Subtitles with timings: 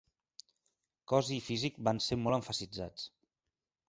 [1.11, 3.05] Cos i físic van ser molt emfasitzats.